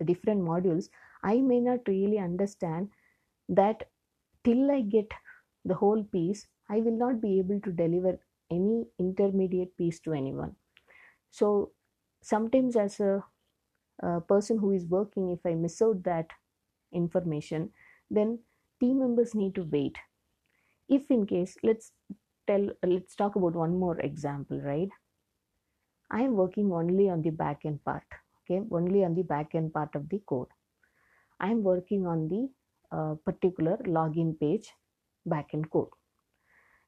different 0.10 0.42
modules 0.50 0.90
i 1.24 1.36
may 1.52 1.60
not 1.68 1.88
really 1.92 2.20
understand 2.26 2.90
that 3.60 3.84
till 4.48 4.72
i 4.72 4.82
get 4.96 5.14
the 5.72 5.78
whole 5.84 6.04
piece 6.16 6.48
i 6.70 6.80
will 6.88 7.00
not 7.06 7.22
be 7.26 7.32
able 7.40 7.60
to 7.68 7.72
deliver 7.82 8.14
any 8.52 8.86
intermediate 9.00 9.76
piece 9.78 10.00
to 10.00 10.14
anyone. 10.14 10.56
So 11.32 11.74
sometimes 12.22 12.76
as 12.76 13.00
a, 13.00 13.26
a 14.02 14.22
person 14.22 14.60
who 14.60 14.72
is 14.72 14.86
working 14.88 15.30
if 15.32 15.46
i 15.46 15.54
miss 15.56 15.82
out 15.82 16.04
that 16.04 16.30
information 16.92 17.72
then 18.12 18.40
team 18.84 19.00
members 19.00 19.34
need 19.34 19.56
to 19.56 19.64
wait. 19.72 19.98
If 20.90 21.10
in 21.10 21.26
case 21.26 21.56
let's 21.64 21.92
tell 22.48 22.70
let's 22.86 23.16
talk 23.16 23.38
about 23.38 23.56
one 23.64 23.80
more 23.84 24.00
example 24.00 24.60
right? 24.60 24.90
I 26.12 26.22
am 26.24 26.36
working 26.36 26.74
only 26.80 27.10
on 27.10 27.22
the 27.22 27.32
back 27.44 27.66
end 27.66 27.84
part 27.86 28.04
okay? 28.42 28.62
Only 28.72 29.06
on 29.06 29.16
the 29.16 29.24
back 29.24 29.56
end 29.56 29.74
part 29.74 29.96
of 29.96 30.10
the 30.10 30.22
code. 30.28 30.48
I 31.40 31.50
am 31.52 31.64
working 31.64 32.06
on 32.06 32.28
the 32.28 32.50
uh, 32.98 33.16
particular 33.26 33.78
login 33.88 34.38
page 34.40 34.72
back 35.26 35.52
backend 35.52 35.70
code. 35.72 35.90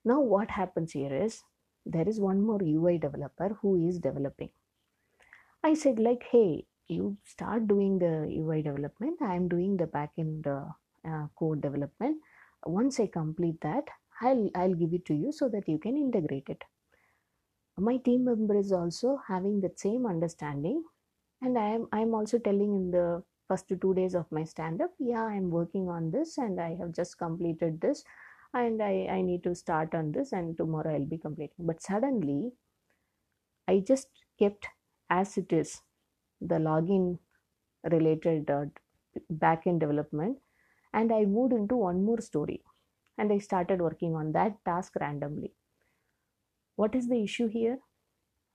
Now 0.04 0.20
what 0.20 0.52
happens 0.52 0.92
here 0.92 1.14
is 1.24 1.42
there 1.86 2.08
is 2.10 2.20
one 2.20 2.42
more 2.42 2.62
ui 2.62 2.98
developer 2.98 3.58
who 3.62 3.76
is 3.88 4.00
developing. 4.00 4.50
I 5.64 5.74
said 5.74 6.00
like 6.00 6.26
hey 6.32 6.66
you 6.88 7.18
start 7.24 7.68
doing 7.68 8.00
the 8.00 8.16
ui 8.40 8.62
development. 8.62 9.22
I 9.22 9.36
am 9.36 9.48
doing 9.48 9.78
the 9.78 9.86
backend 9.86 10.48
uh, 10.48 10.74
uh, 11.14 11.28
code 11.42 11.62
development 11.62 12.22
once 12.80 13.00
i 13.00 13.08
complete 13.08 13.60
that 13.62 13.90
i'll 14.22 14.50
i'll 14.56 14.78
give 14.84 14.94
it 14.94 15.06
to 15.06 15.14
you 15.24 15.32
so 15.32 15.50
that 15.50 15.68
you 15.68 15.78
can 15.88 15.98
integrate 15.98 16.50
it 16.50 16.64
my 17.78 17.96
team 17.98 18.26
member 18.26 18.56
is 18.58 18.72
also 18.74 19.16
having 19.28 19.62
that 19.62 19.80
same 19.80 20.06
understanding 20.14 20.80
and 21.42 21.58
i 21.64 21.68
am 21.78 21.88
i'm 22.00 22.14
also 22.20 22.40
telling 22.48 22.74
in 22.80 22.92
the 22.96 23.08
first 23.50 23.68
two 23.84 23.94
days 24.00 24.16
of 24.22 24.32
my 24.38 24.44
stand 24.54 24.82
up 24.88 24.94
yeah 25.00 25.26
i'm 25.36 25.50
working 25.60 25.88
on 25.98 26.12
this 26.18 26.38
and 26.38 26.60
i 26.62 26.70
have 26.82 26.92
just 27.02 27.18
completed 27.18 27.82
this 27.82 28.04
and 28.56 28.82
I, 28.84 29.08
I 29.18 29.22
need 29.22 29.44
to 29.46 29.56
start 29.56 29.96
on 29.96 30.14
this 30.14 30.34
and 30.34 30.58
tomorrow 30.58 30.96
I'll 30.96 31.06
be 31.06 31.20
completing. 31.20 31.68
But 31.68 31.84
suddenly 31.84 32.54
I 33.68 33.80
just 33.80 34.10
kept 34.40 34.68
as 35.10 35.38
it 35.38 35.54
is 35.54 35.82
the 36.42 36.56
login 36.56 37.20
related 37.92 38.50
uh, 38.50 38.66
backend 39.32 39.80
development 39.80 40.40
and 40.96 41.12
I 41.12 41.26
moved 41.26 41.54
into 41.54 41.76
one 41.76 42.04
more 42.06 42.22
story 42.22 42.62
and 43.18 43.32
I 43.32 43.40
started 43.40 43.82
working 43.82 44.16
on 44.16 44.32
that 44.32 44.54
task 44.66 44.96
randomly. 45.00 45.52
What 46.78 46.96
is 46.96 47.10
the 47.10 47.22
issue 47.22 47.48
here? 47.48 47.80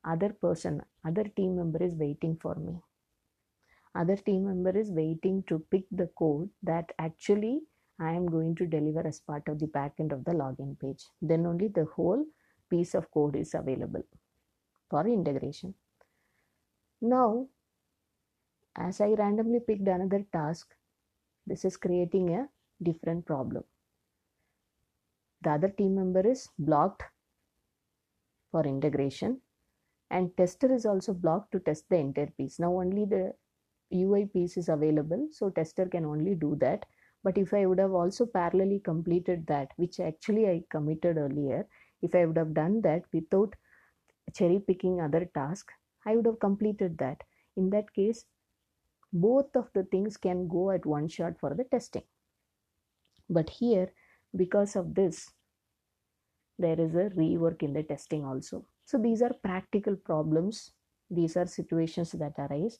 Other 0.04 0.30
person, 0.30 0.82
other 1.06 1.24
team 1.24 1.56
member 1.56 1.82
is 1.82 1.94
waiting 1.94 2.36
for 2.40 2.54
me. 2.54 2.80
Other 3.94 4.16
team 4.16 4.46
member 4.46 4.76
is 4.78 4.90
waiting 4.90 5.42
to 5.48 5.58
pick 5.70 5.84
the 5.90 6.08
code 6.18 6.48
that 6.62 6.92
actually 6.98 7.60
I 7.98 8.12
am 8.12 8.26
going 8.26 8.54
to 8.56 8.66
deliver 8.66 9.06
as 9.06 9.20
part 9.20 9.46
of 9.48 9.58
the 9.58 9.66
backend 9.66 10.12
of 10.12 10.24
the 10.24 10.32
login 10.32 10.78
page. 10.80 11.04
Then 11.20 11.44
only 11.44 11.68
the 11.68 11.86
whole 11.96 12.24
piece 12.70 12.94
of 12.94 13.10
code 13.10 13.36
is 13.36 13.52
available 13.52 14.04
for 14.88 15.06
integration. 15.06 15.74
Now, 17.02 17.48
as 18.76 19.00
I 19.00 19.08
randomly 19.08 19.60
picked 19.60 19.88
another 19.88 20.24
task, 20.32 20.74
this 21.46 21.64
is 21.64 21.76
creating 21.76 22.34
a 22.34 22.48
different 22.82 23.26
problem. 23.26 23.64
The 25.42 25.50
other 25.50 25.68
team 25.68 25.94
member 25.96 26.26
is 26.26 26.48
blocked 26.58 27.02
for 28.50 28.62
integration 28.64 29.40
and 30.10 30.36
tester 30.36 30.72
is 30.72 30.86
also 30.86 31.14
blocked 31.14 31.52
to 31.52 31.60
test 31.60 31.88
the 31.88 31.96
entire 31.96 32.28
piece. 32.36 32.58
Now 32.58 32.74
only 32.80 33.04
the 33.04 33.34
UI 33.94 34.26
piece 34.26 34.56
is 34.56 34.68
available, 34.68 35.28
so 35.32 35.50
tester 35.50 35.86
can 35.86 36.04
only 36.04 36.34
do 36.34 36.56
that 36.56 36.86
but 37.22 37.36
if 37.38 37.52
i 37.52 37.66
would 37.66 37.78
have 37.78 37.92
also 37.92 38.24
parallelly 38.26 38.82
completed 38.82 39.46
that 39.46 39.72
which 39.76 40.00
actually 40.00 40.44
i 40.48 40.62
committed 40.74 41.18
earlier 41.18 41.66
if 42.02 42.14
i 42.14 42.24
would 42.24 42.36
have 42.36 42.54
done 42.54 42.80
that 42.86 43.02
without 43.12 43.54
cherry 44.34 44.58
picking 44.68 45.00
other 45.00 45.24
task 45.40 45.72
i 46.06 46.16
would 46.16 46.26
have 46.26 46.40
completed 46.40 46.96
that 46.98 47.22
in 47.56 47.70
that 47.70 47.92
case 47.92 48.24
both 49.12 49.54
of 49.56 49.68
the 49.74 49.84
things 49.84 50.16
can 50.16 50.48
go 50.48 50.70
at 50.70 50.86
one 50.86 51.08
shot 51.08 51.38
for 51.40 51.54
the 51.54 51.64
testing. 51.64 52.04
But 53.28 53.50
here 53.50 53.92
because 54.36 54.76
of 54.76 54.94
this 54.94 55.30
there 56.58 56.78
is 56.78 56.94
a 56.94 57.10
rework 57.16 57.62
in 57.62 57.72
the 57.72 57.82
testing 57.82 58.24
also. 58.24 58.66
So 58.84 58.98
these 58.98 59.22
are 59.22 59.32
practical 59.42 59.96
problems. 59.96 60.72
These 61.10 61.36
are 61.36 61.46
situations 61.46 62.12
that 62.12 62.34
arise. 62.38 62.78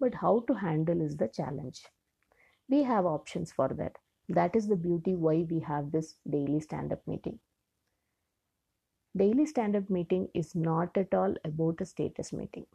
But 0.00 0.14
how 0.14 0.44
to 0.46 0.54
handle 0.54 1.02
is 1.02 1.16
the 1.16 1.28
challenge. 1.28 1.82
We 2.68 2.82
have 2.84 3.04
options 3.06 3.52
for 3.52 3.68
that. 3.68 3.96
That 4.30 4.56
is 4.56 4.68
the 4.68 4.76
beauty 4.76 5.14
why 5.14 5.46
we 5.50 5.60
have 5.60 5.92
this 5.92 6.16
daily 6.28 6.60
stand 6.60 6.92
up 6.92 7.06
meeting. 7.06 7.38
Daily 9.16 9.46
stand 9.46 9.76
up 9.76 9.90
meeting 9.90 10.28
is 10.34 10.54
not 10.54 10.96
at 10.96 11.12
all 11.12 11.34
about 11.44 11.80
a 11.80 11.86
status 11.86 12.32
meeting 12.32 12.66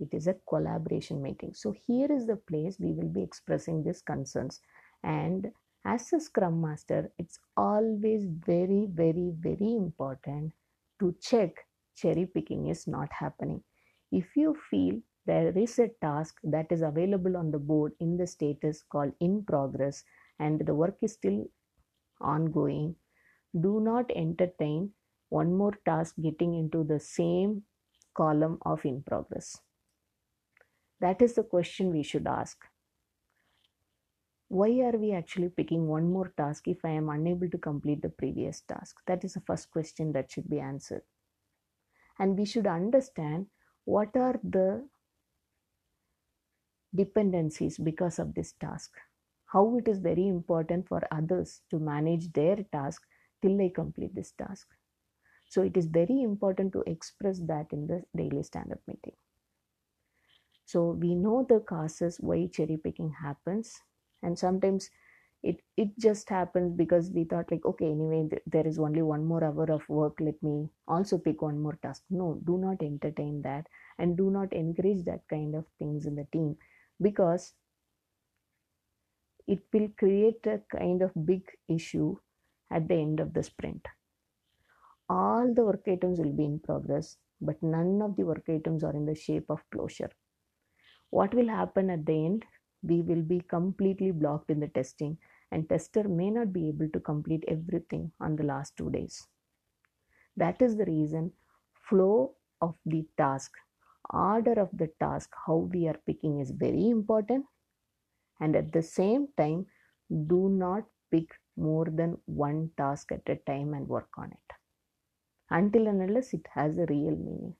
it 0.00 0.08
is 0.12 0.26
a 0.26 0.36
collaboration 0.48 1.22
meeting. 1.22 1.52
So 1.54 1.74
here 1.86 2.10
is 2.10 2.26
the 2.26 2.36
place 2.36 2.76
we 2.78 2.92
will 2.92 3.08
be 3.08 3.22
expressing 3.22 3.82
these 3.82 4.02
concerns. 4.02 4.60
And 5.02 5.52
as 5.84 6.12
a 6.12 6.20
scrum 6.20 6.60
master 6.62 7.10
it's 7.18 7.38
always 7.56 8.24
very 8.24 8.86
very 8.90 9.32
very 9.38 9.76
important 9.76 10.52
to 10.98 11.14
check 11.20 11.66
cherry 11.96 12.26
picking 12.26 12.68
is 12.68 12.86
not 12.86 13.08
happening. 13.12 13.62
If 14.10 14.36
you 14.36 14.56
feel 14.70 15.00
there 15.26 15.56
is 15.56 15.78
a 15.78 15.88
task 16.00 16.38
that 16.44 16.66
is 16.70 16.82
available 16.82 17.36
on 17.36 17.50
the 17.50 17.58
board 17.58 17.92
in 18.00 18.16
the 18.16 18.26
status 18.26 18.82
called 18.90 19.12
in 19.20 19.42
progress 19.44 20.04
and 20.38 20.60
the 20.66 20.74
work 20.74 20.96
is 21.02 21.12
still 21.12 21.44
ongoing 22.20 22.94
do 23.60 23.80
not 23.80 24.10
entertain 24.14 24.90
one 25.28 25.52
more 25.54 25.72
task 25.84 26.14
getting 26.22 26.54
into 26.54 26.84
the 26.84 26.98
same 27.00 27.62
column 28.14 28.58
of 28.62 28.84
in 28.84 29.02
progress 29.02 29.60
that 31.00 31.22
is 31.22 31.34
the 31.34 31.42
question 31.42 31.90
we 31.92 32.02
should 32.02 32.26
ask 32.26 32.66
why 34.48 34.70
are 34.88 34.96
we 34.98 35.12
actually 35.12 35.48
picking 35.48 35.86
one 35.88 36.10
more 36.10 36.32
task 36.36 36.68
if 36.68 36.84
i 36.84 36.90
am 36.90 37.08
unable 37.08 37.48
to 37.48 37.58
complete 37.58 38.02
the 38.02 38.14
previous 38.22 38.60
task 38.62 39.00
that 39.06 39.24
is 39.24 39.34
the 39.34 39.40
first 39.40 39.70
question 39.70 40.12
that 40.12 40.30
should 40.30 40.48
be 40.48 40.60
answered 40.60 41.02
and 42.18 42.38
we 42.38 42.44
should 42.44 42.66
understand 42.66 43.46
what 43.84 44.16
are 44.16 44.38
the 44.42 44.84
dependencies 46.94 47.78
because 47.78 48.18
of 48.18 48.34
this 48.34 48.52
task. 48.52 48.96
How 49.46 49.76
it 49.78 49.88
is 49.88 49.98
very 49.98 50.26
important 50.28 50.88
for 50.88 51.02
others 51.10 51.60
to 51.70 51.78
manage 51.78 52.32
their 52.32 52.56
task 52.72 53.02
till 53.42 53.56
they 53.56 53.68
complete 53.68 54.14
this 54.14 54.32
task. 54.32 54.68
So 55.48 55.62
it 55.62 55.76
is 55.76 55.86
very 55.86 56.22
important 56.22 56.72
to 56.72 56.82
express 56.86 57.38
that 57.40 57.72
in 57.72 57.86
the 57.86 58.02
daily 58.16 58.42
stand 58.42 58.72
up 58.72 58.80
meeting. 58.86 59.14
So 60.64 60.90
we 60.92 61.14
know 61.14 61.44
the 61.48 61.60
causes 61.60 62.18
why 62.20 62.46
cherry 62.48 62.76
picking 62.76 63.10
happens, 63.10 63.80
and 64.22 64.38
sometimes 64.38 64.90
it 65.42 65.60
it 65.76 65.90
just 65.98 66.28
happens 66.30 66.72
because 66.74 67.10
we 67.10 67.24
thought 67.24 67.50
like 67.52 67.64
okay 67.70 67.90
anyway 67.90 68.26
th- 68.30 68.42
there 68.46 68.66
is 68.66 68.78
only 68.78 69.02
one 69.02 69.24
more 69.24 69.44
hour 69.44 69.66
of 69.76 69.88
work 69.88 70.20
let 70.20 70.42
me 70.42 70.68
also 70.88 71.18
pick 71.18 71.42
one 71.42 71.60
more 71.60 71.78
task. 71.82 72.02
No 72.10 72.40
do 72.44 72.58
not 72.58 72.82
entertain 72.82 73.42
that 73.42 73.68
and 73.98 74.16
do 74.16 74.30
not 74.30 74.52
encourage 74.52 75.04
that 75.04 75.28
kind 75.28 75.54
of 75.54 75.66
things 75.78 76.06
in 76.06 76.16
the 76.16 76.26
team 76.32 76.56
because 77.00 77.54
it 79.46 79.62
will 79.72 79.88
create 79.96 80.46
a 80.46 80.58
kind 80.68 81.00
of 81.00 81.10
big 81.24 81.50
issue 81.66 82.14
at 82.70 82.86
the 82.88 82.94
end 82.94 83.20
of 83.20 83.32
the 83.32 83.42
sprint. 83.42 83.86
All 85.08 85.54
the 85.54 85.64
work 85.64 85.88
items 85.88 86.18
will 86.18 86.32
be 86.34 86.44
in 86.44 86.58
progress 86.60 87.16
but 87.40 87.62
none 87.62 88.02
of 88.02 88.16
the 88.16 88.24
work 88.24 88.46
items 88.50 88.84
are 88.84 88.92
in 88.94 89.06
the 89.06 89.14
shape 89.14 89.48
of 89.48 89.64
closure 89.70 90.10
what 91.18 91.34
will 91.34 91.48
happen 91.48 91.90
at 91.90 92.04
the 92.06 92.24
end? 92.26 92.44
We 92.82 93.00
will 93.00 93.22
be 93.22 93.40
completely 93.40 94.10
blocked 94.10 94.50
in 94.50 94.60
the 94.60 94.68
testing 94.68 95.18
and 95.50 95.68
tester 95.68 96.08
may 96.08 96.30
not 96.30 96.52
be 96.52 96.68
able 96.68 96.88
to 96.90 97.00
complete 97.00 97.44
everything 97.48 98.10
on 98.20 98.36
the 98.36 98.42
last 98.42 98.76
two 98.76 98.90
days. 98.90 99.26
That 100.36 100.60
is 100.60 100.76
the 100.76 100.84
reason 100.84 101.32
flow 101.88 102.34
of 102.60 102.74
the 102.84 103.06
task 103.16 103.52
order 104.12 104.52
of 104.60 104.70
the 104.72 104.88
task 105.00 105.30
how 105.46 105.56
we 105.72 105.86
are 105.88 106.00
picking 106.06 106.40
is 106.40 106.50
very 106.50 106.88
important. 106.88 107.46
And 108.40 108.56
at 108.56 108.72
the 108.72 108.82
same 108.82 109.28
time 109.38 109.66
do 110.26 110.48
not 110.48 110.84
pick 111.10 111.30
more 111.56 111.86
than 111.86 112.18
one 112.26 112.70
task 112.76 113.12
at 113.12 113.28
a 113.28 113.36
time 113.36 113.74
and 113.74 113.88
work 113.88 114.10
on 114.18 114.32
it. 114.32 114.56
Until 115.50 115.86
and 115.86 116.02
unless 116.02 116.34
it 116.34 116.46
has 116.54 116.78
a 116.78 116.86
real 116.86 117.16
meaning. 117.16 117.54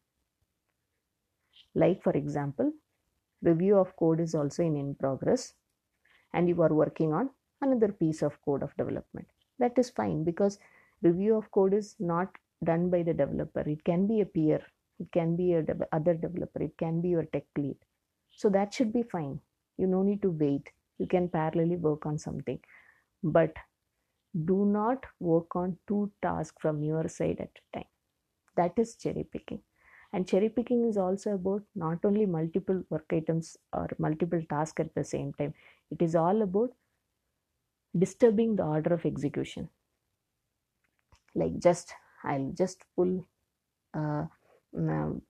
Like 1.74 2.02
for 2.02 2.12
example 2.12 2.72
review 3.44 3.78
of 3.78 3.96
code 3.96 4.20
is 4.20 4.34
also 4.34 4.62
in 4.64 4.76
in 4.76 4.94
progress. 4.96 5.54
And 6.32 6.48
you 6.48 6.60
are 6.62 6.74
working 6.74 7.12
on 7.12 7.30
another 7.60 7.92
piece 7.92 8.22
of 8.22 8.40
code 8.42 8.62
of 8.62 8.76
development. 8.76 9.28
That 9.58 9.78
is 9.78 9.90
fine 9.90 10.24
because 10.24 10.58
review 11.02 11.36
of 11.36 11.50
code 11.50 11.74
is 11.74 11.96
not 12.00 12.36
done 12.64 12.90
by 12.90 13.02
the 13.02 13.14
developer. 13.14 13.60
It 13.60 13.84
can 13.84 14.06
be 14.06 14.20
a 14.20 14.26
peer. 14.26 14.60
It 14.98 15.12
can 15.12 15.36
be 15.36 15.54
a 15.54 15.62
de- 15.62 15.88
other 15.92 16.14
developer. 16.14 16.62
It 16.62 16.76
can 16.78 17.00
be 17.00 17.10
your 17.10 17.24
tech 17.26 17.46
lead. 17.56 17.78
So 18.30 18.48
that 18.50 18.74
should 18.74 18.92
be 18.92 19.02
fine. 19.02 19.40
You 19.76 19.86
no 19.86 20.02
need 20.02 20.22
to 20.22 20.30
wait. 20.30 20.72
You 20.98 21.06
can 21.06 21.28
parallelly 21.28 21.78
work 21.78 22.06
on 22.06 22.18
something. 22.18 22.60
But 23.22 23.56
do 24.50 24.64
not 24.66 25.06
work 25.20 25.54
on 25.56 25.78
two 25.86 26.12
tasks 26.22 26.56
from 26.60 26.82
your 26.82 27.08
side 27.08 27.40
at 27.40 27.58
a 27.60 27.78
time. 27.78 27.88
That 28.56 28.78
is 28.78 28.96
cherry 28.96 29.24
picking 29.24 29.62
and 30.14 30.28
cherry 30.28 30.48
picking 30.48 30.84
is 30.88 30.96
also 30.96 31.34
about 31.34 31.62
not 31.74 32.04
only 32.04 32.24
multiple 32.24 32.82
work 32.88 33.06
items 33.12 33.56
or 33.72 33.88
multiple 33.98 34.42
tasks 34.48 34.80
at 34.80 34.94
the 34.94 35.04
same 35.04 35.32
time. 35.34 35.52
It 35.90 36.00
is 36.02 36.14
all 36.14 36.42
about 36.42 36.72
disturbing 37.98 38.54
the 38.56 38.62
order 38.64 38.94
of 38.94 39.04
execution. 39.04 39.68
Like 41.34 41.58
just 41.58 41.92
i'll 42.24 42.52
just 42.56 42.84
pull 42.96 43.26
uh, 43.94 44.24
um, 44.76 45.22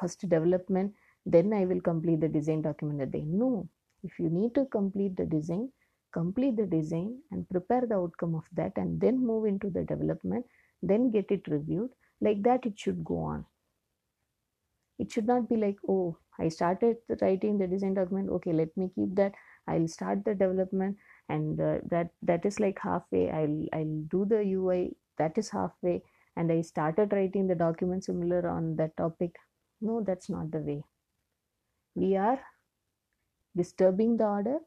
first 0.00 0.28
development 0.28 0.94
then 1.34 1.52
i 1.52 1.64
will 1.64 1.80
complete 1.80 2.20
the 2.20 2.28
design 2.28 2.62
document 2.62 3.00
at 3.02 3.12
the 3.12 3.18
end. 3.18 3.34
No 3.34 3.68
if 4.02 4.18
you 4.18 4.30
need 4.30 4.54
to 4.54 4.64
complete 4.66 5.16
the 5.16 5.26
design 5.26 5.70
complete 6.12 6.56
the 6.56 6.66
design 6.66 7.18
and 7.30 7.48
prepare 7.50 7.86
the 7.86 7.94
outcome 7.94 8.34
of 8.34 8.44
that 8.52 8.72
and 8.76 9.00
then 9.00 9.24
move 9.24 9.44
into 9.52 9.70
the 9.70 9.84
development 9.84 10.46
then 10.82 11.10
get 11.10 11.30
it 11.30 11.46
reviewed. 11.46 11.90
Like 12.22 12.42
that 12.44 12.66
it 12.66 12.78
should 12.78 13.04
go 13.04 13.18
on 13.18 13.44
it 15.02 15.12
should 15.12 15.26
not 15.26 15.48
be 15.48 15.56
like 15.56 15.78
oh 15.88 16.16
i 16.38 16.48
started 16.48 16.96
writing 17.22 17.58
the 17.58 17.66
design 17.66 17.94
document. 17.94 18.30
Okay 18.30 18.52
let 18.52 18.76
me 18.76 18.90
keep 18.94 19.14
that. 19.16 19.34
I'll 19.68 19.88
start 19.88 20.24
the 20.24 20.34
development. 20.34 20.96
And 21.28 21.60
uh, 21.60 21.78
that 21.90 22.10
that 22.22 22.46
is 22.46 22.58
like 22.60 22.78
halfway. 22.82 23.30
I'll 23.30 23.58
i'll 23.78 23.98
do 24.14 24.24
the 24.24 24.40
ui 24.54 24.96
that 25.18 25.38
is 25.38 25.50
halfway. 25.50 26.02
And 26.36 26.52
i 26.52 26.60
started 26.62 27.12
writing 27.12 27.46
the 27.48 27.54
document 27.66 28.04
similar 28.04 28.48
on 28.48 28.76
that 28.76 28.96
topic. 28.96 29.36
No 29.80 30.02
that's 30.02 30.30
not 30.30 30.50
the 30.50 30.60
way. 30.70 30.82
We 31.94 32.16
are 32.16 32.40
disturbing 33.56 34.16
the 34.16 34.24
order 34.26 34.58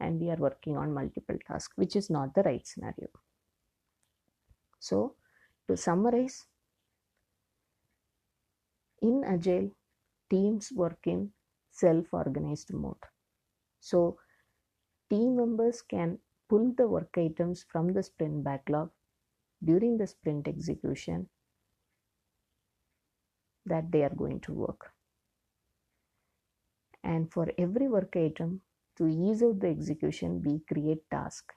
and 0.00 0.20
we 0.20 0.30
are 0.30 0.36
working 0.36 0.76
on 0.76 0.94
multiple 0.94 1.38
tasks 1.46 1.76
which 1.76 1.96
is 1.96 2.10
not 2.10 2.34
the 2.34 2.42
right 2.42 2.66
scenario. 2.66 3.08
So 4.80 5.16
to 5.66 5.76
summarize 5.78 6.46
in 9.02 9.22
agile 9.26 9.70
teams 10.30 10.72
work 10.74 10.98
in 11.04 11.30
self-organized 11.70 12.72
mode. 12.72 13.04
So 13.80 14.18
team 15.10 15.36
members 15.36 15.82
can 15.82 16.18
pull 16.48 16.72
the 16.76 16.86
work 16.88 17.10
items 17.16 17.64
from 17.70 17.92
the 17.92 18.02
sprint 18.02 18.44
backlog 18.44 18.90
during 19.64 19.96
the 19.98 20.06
sprint 20.06 20.48
execution 20.48 21.28
that 23.66 23.90
they 23.92 24.02
are 24.02 24.14
going 24.14 24.40
to 24.40 24.52
work. 24.52 24.92
And 27.04 27.30
for 27.30 27.50
every 27.58 27.88
work 27.88 28.16
item 28.16 28.60
to 28.96 29.08
ease 29.08 29.42
out 29.42 29.60
the 29.60 29.68
execution 29.68 30.42
we 30.44 30.60
create 30.72 31.02
task. 31.10 31.52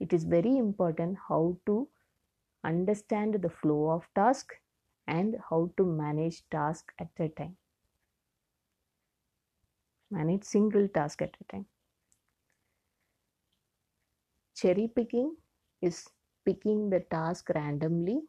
It 0.00 0.12
is 0.12 0.24
very 0.24 0.56
important 0.56 1.16
how 1.28 1.56
to 1.66 1.88
understand 2.64 3.34
the 3.34 3.50
flow 3.50 3.90
of 3.90 4.06
task 4.14 4.52
and 5.06 5.36
how 5.48 5.70
to 5.76 5.84
manage 5.84 6.42
task 6.50 6.92
at 6.98 7.08
a 7.18 7.28
time. 7.28 7.56
Manage 10.10 10.44
single 10.44 10.88
task 10.88 11.22
at 11.22 11.36
a 11.40 11.52
time. 11.52 11.66
Cherry 14.54 14.88
picking 14.94 15.36
is 15.80 16.08
picking 16.44 16.90
the 16.90 17.00
task 17.00 17.48
randomly 17.54 18.20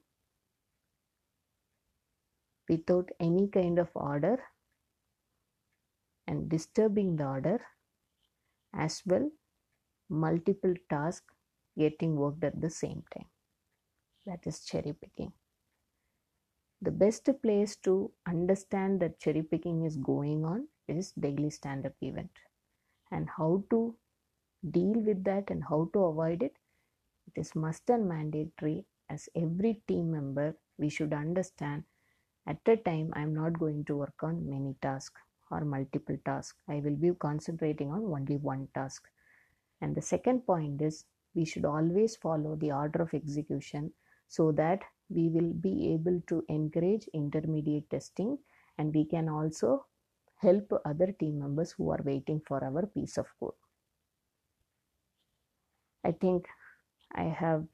without 2.70 3.10
any 3.20 3.48
kind 3.48 3.78
of 3.78 3.90
order 3.94 4.38
and 6.28 6.50
disturbing 6.50 7.18
the 7.18 7.26
order 7.26 7.60
as 8.74 9.02
well 9.06 9.30
multiple 10.10 10.74
tasks 10.90 11.34
getting 11.78 12.16
worked 12.16 12.44
at 12.44 12.60
the 12.62 12.70
same 12.70 13.04
time. 13.16 13.28
That 14.26 14.46
is 14.46 14.64
cherry 14.66 14.94
picking 14.94 15.34
the 16.84 16.92
best 16.92 17.30
place 17.42 17.76
to 17.78 18.12
understand 18.28 19.00
that 19.02 19.20
cherry 19.20 19.42
picking 19.44 19.84
is 19.84 19.98
going 19.98 20.44
on 20.46 20.68
is 20.88 21.12
daily 21.14 21.50
stand 21.50 21.86
up 21.86 21.94
event. 22.02 22.32
And 23.12 23.30
how 23.38 23.64
to 23.70 23.96
deal 24.72 25.00
with 25.10 25.24
that 25.24 25.50
and 25.50 25.64
how 25.64 25.90
to 25.94 26.06
avoid 26.06 26.44
it 26.44 26.58
it 27.28 27.40
is 27.40 27.56
must 27.56 27.90
and 27.90 28.08
mandatory. 28.08 28.86
As 29.10 29.30
every 29.36 29.82
team 29.88 30.12
member 30.12 30.56
we 30.78 30.90
should 30.90 31.14
understand 31.14 31.84
at 32.48 32.60
a 32.68 32.76
time 32.78 33.14
i 33.16 33.22
am 33.22 33.34
not 33.34 33.60
going 33.60 33.86
to 33.86 33.98
work 33.98 34.24
on 34.24 34.50
many 34.50 34.76
tasks 34.82 35.22
or 35.52 35.62
multiple 35.66 36.18
tasks. 36.26 36.58
I 36.68 36.82
will 36.82 36.96
be 36.96 37.14
concentrating 37.14 37.92
on 37.92 38.06
only 38.06 38.38
one 38.38 38.68
task. 38.74 39.08
And 39.82 39.96
the 39.96 40.02
second 40.02 40.46
point 40.46 40.82
is 40.82 41.06
we 41.36 41.46
should 41.46 41.66
always 41.66 42.16
follow 42.18 42.56
the 42.56 42.72
order 42.72 43.04
of 43.04 43.14
execution 43.14 43.94
so 44.28 44.52
that 44.54 44.84
we 45.10 45.30
will 45.30 45.54
be 45.54 45.94
able 45.94 46.22
to 46.28 46.44
encourage 46.50 47.08
intermediate 47.14 47.90
testing 47.90 48.38
and 48.78 48.94
we 48.94 49.06
can 49.06 49.30
also 49.30 49.86
help 50.38 50.72
other 50.86 51.12
team 51.14 51.40
members 51.40 51.72
who 51.72 51.90
are 51.92 52.02
waiting 52.04 52.42
for 52.48 52.64
our 52.64 52.86
piece 52.88 53.18
of 53.18 53.28
code. 53.40 53.54
I 56.06 56.12
think 56.14 56.48
i 57.16 57.24
have 57.24 57.66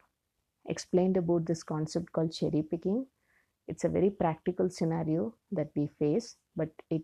explained 0.67 1.17
about 1.17 1.45
this 1.45 1.63
concept 1.63 2.11
called 2.13 2.33
cherry 2.33 2.63
picking. 2.63 3.07
It's 3.67 3.83
a 3.85 3.89
very 3.89 4.09
practical 4.11 4.69
scenario 4.69 5.35
that 5.51 5.71
we 5.75 5.87
face 5.87 6.37
but 6.55 6.69
it 6.89 7.03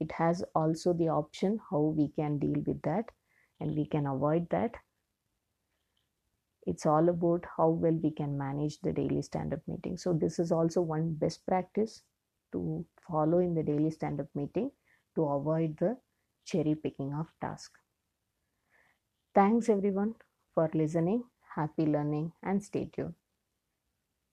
it 0.00 0.12
has 0.12 0.44
also 0.54 0.92
the 0.92 1.08
option 1.08 1.58
how 1.70 1.80
we 1.80 2.08
can 2.08 2.38
deal 2.38 2.62
with 2.66 2.82
that 2.82 3.10
and 3.60 3.74
we 3.74 3.86
can 3.86 4.06
avoid 4.06 4.48
that 4.50 4.76
it's 6.66 6.86
all 6.86 7.08
about 7.08 7.44
how 7.56 7.68
well 7.70 7.94
we 8.02 8.10
can 8.10 8.36
manage 8.38 8.80
the 8.80 8.92
daily 8.92 9.22
stand 9.22 9.52
up 9.54 9.60
meeting. 9.66 9.96
So 9.96 10.12
this 10.12 10.38
is 10.38 10.52
also 10.52 10.80
one 10.82 11.14
best 11.14 11.46
practice 11.46 12.02
to 12.52 12.86
follow 13.08 13.38
in 13.38 13.54
the 13.54 13.62
daily 13.62 13.90
stand 13.90 14.20
up 14.20 14.28
meeting 14.34 14.72
to 15.16 15.24
avoid 15.24 15.76
the 15.78 15.98
cherry 16.44 16.74
picking 16.74 17.14
of 17.14 17.32
task. 17.40 17.72
Thanks 19.34 19.68
everyone 19.68 20.14
for 20.54 20.70
listening. 20.72 21.24
Happy 21.54 21.84
learning 21.84 22.32
and 22.42 22.64
stay 22.64 22.86
tuned 22.86 23.14